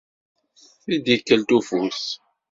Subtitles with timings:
[0.83, 1.99] Tidikelt ufus.